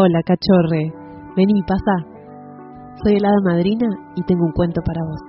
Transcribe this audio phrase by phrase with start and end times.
[0.00, 0.92] Hola, cachorre.
[1.34, 2.06] Vení, pasa.
[3.02, 5.20] Soy el madrina y tengo un cuento para vos.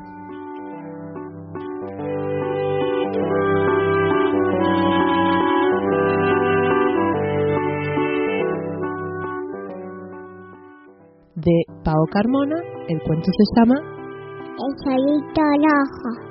[11.34, 12.58] De Pao Carmona,
[12.90, 16.29] el cuento se llama El solito rojo.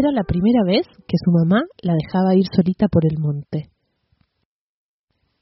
[0.00, 3.68] Era la primera vez que su mamá la dejaba ir solita por el monte.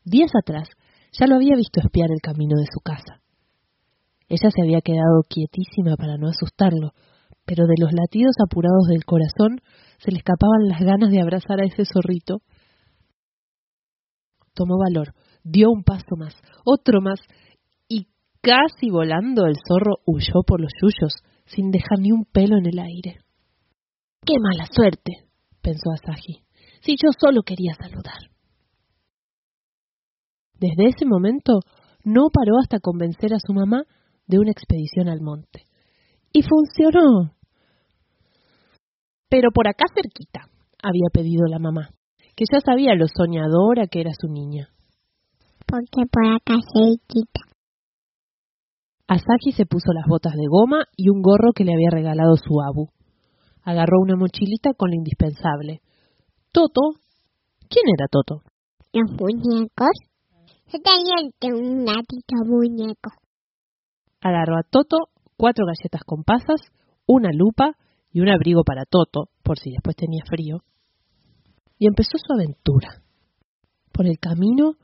[0.05, 0.69] Días atrás
[1.13, 3.23] ya lo había visto espiar el camino de su casa.
[4.27, 6.91] Ella se había quedado quietísima para no asustarlo,
[7.45, 9.61] pero de los latidos apurados del corazón
[9.99, 12.43] se le escapaban las ganas de abrazar a ese zorrito.
[14.55, 15.15] Tomó valor,
[15.45, 17.21] dio un paso más, otro más,
[17.87, 18.09] y
[18.41, 21.15] casi volando el zorro huyó por los yuyos,
[21.47, 23.21] sin dejar ni un pelo en el aire.
[24.25, 25.29] ¡Qué mala suerte!
[25.63, 26.45] pensó Asahi,
[26.81, 28.31] si yo solo quería saludar.
[30.55, 31.61] Desde ese momento
[32.05, 33.83] no paró hasta convencer a su mamá
[34.27, 35.65] de una expedición al monte.
[36.33, 37.33] Y funcionó.
[39.29, 40.49] Pero por acá cerquita,
[40.83, 41.91] había pedido la mamá,
[42.37, 44.69] que ya sabía lo soñadora que era su niña.
[45.67, 47.41] Porque por acá cerquita.
[49.07, 52.61] Asaki se puso las botas de goma y un gorro que le había regalado su
[52.61, 52.91] abu.
[53.63, 55.81] Agarró una mochilita con lo indispensable.
[56.53, 56.81] Toto.
[57.69, 58.43] ¿Quién era Toto?
[58.93, 59.91] Los muñecos.
[60.73, 63.11] Yo tenía un gatito muñeco.
[64.21, 64.97] Agarró a Toto
[65.37, 66.61] cuatro galletas con pasas,
[67.07, 67.73] una lupa
[68.13, 70.59] y un abrigo para Toto, por si después tenía frío.
[71.79, 73.03] Y empezó su aventura.
[73.93, 74.75] Por el camino,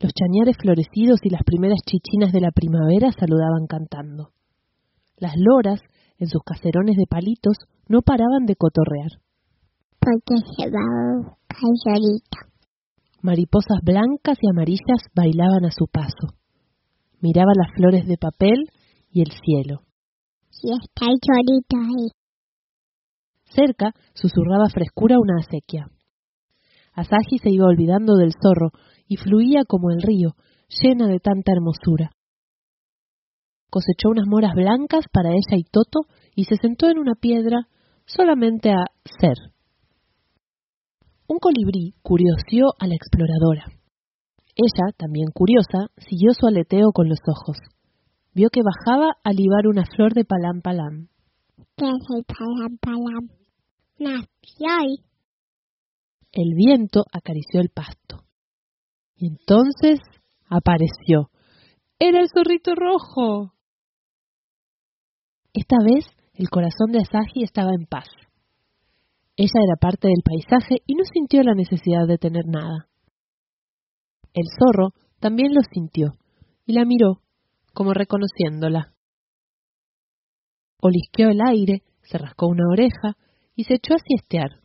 [0.00, 4.30] los chañares florecidos y las primeras chichinas de la primavera saludaban cantando.
[5.16, 5.80] Las loras,
[6.18, 7.56] en sus caserones de palitos,
[7.88, 9.10] no paraban de cotorrear.
[9.98, 12.38] Porque se va a buscar solita.
[13.20, 16.38] Mariposas blancas y amarillas bailaban a su paso.
[17.20, 18.70] Miraba las flores de papel
[19.10, 19.82] y el cielo.
[20.62, 22.10] Y está el solito ahí.
[23.44, 25.88] Cerca susurraba frescura una acequia.
[26.92, 28.70] Asahi se iba olvidando del zorro
[29.06, 30.34] y fluía como el río,
[30.68, 32.10] llena de tanta hermosura.
[33.70, 36.00] Cosechó unas moras blancas para ella y Toto
[36.34, 37.68] y se sentó en una piedra
[38.08, 38.84] solamente a
[39.20, 39.36] ser.
[41.28, 43.66] Un colibrí curiosió a la exploradora.
[44.56, 47.58] Ella, también curiosa, siguió su aleteo con los ojos.
[48.34, 51.08] Vio que bajaba a libar una flor de palam palam.
[51.76, 53.28] ¿Qué es el palam palam?
[53.98, 54.24] Flor.
[56.32, 58.24] El viento acarició el pasto.
[59.16, 60.00] Y entonces
[60.48, 61.30] apareció.
[61.98, 63.52] Era el zorrito rojo.
[65.52, 66.04] Esta vez
[66.38, 68.06] el corazón de Asahi estaba en paz.
[69.36, 72.88] Ella era parte del paisaje y no sintió la necesidad de tener nada.
[74.34, 76.12] El zorro también lo sintió
[76.64, 77.22] y la miró,
[77.74, 78.94] como reconociéndola.
[80.80, 83.16] Olisqueó el aire, se rascó una oreja
[83.56, 84.62] y se echó a siestear.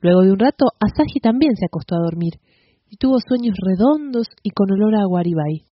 [0.00, 2.40] Luego de un rato, Asahi también se acostó a dormir
[2.88, 5.66] y tuvo sueños redondos y con olor a guaribay.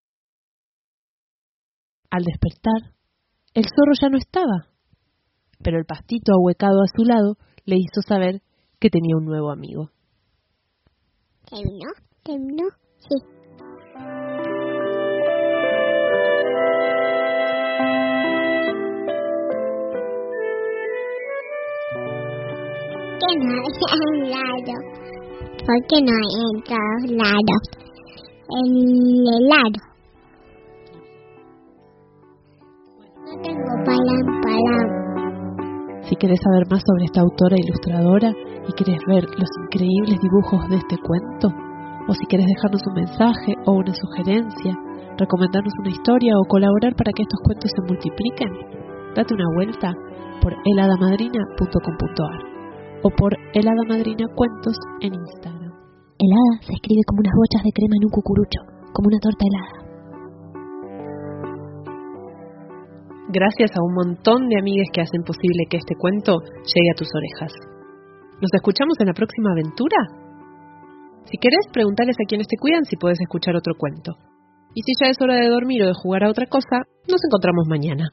[2.11, 2.93] Al despertar,
[3.55, 4.69] el zorro ya no estaba,
[5.63, 8.43] pero el pastito ahuecado a su lado le hizo saber
[8.81, 9.91] que tenía un nuevo amigo.
[11.49, 11.93] ¿Terminó?
[12.23, 12.65] ¿Terminó?
[12.99, 13.17] Sí.
[23.23, 23.53] ¿Por qué no
[23.89, 24.75] hay helado?
[25.67, 27.63] ¿Por qué no hay en todos lados?
[28.49, 28.73] El
[29.29, 29.92] helado.
[36.13, 38.31] Si querés saber más sobre esta autora ilustradora
[38.69, 41.49] y querés ver los increíbles dibujos de este cuento,
[42.07, 44.77] o si querés dejarnos un mensaje o una sugerencia,
[45.17, 48.51] recomendarnos una historia o colaborar para que estos cuentos se multipliquen,
[49.17, 49.95] date una vuelta
[50.43, 52.39] por heladamadrina.com.ar
[53.05, 55.73] o por heladamadrina cuentos en Instagram.
[56.19, 58.61] Helada se escribe como unas bochas de crema en un cucurucho,
[58.93, 59.82] como una torta helada.
[63.33, 66.37] Gracias a un montón de amigues que hacen posible que este cuento
[66.69, 67.53] llegue a tus orejas.
[68.43, 69.97] ¿Nos escuchamos en la próxima aventura?
[71.25, 74.13] Si querés, preguntales a quienes te cuidan si puedes escuchar otro cuento.
[74.75, 77.65] Y si ya es hora de dormir o de jugar a otra cosa, nos encontramos
[77.69, 78.13] mañana.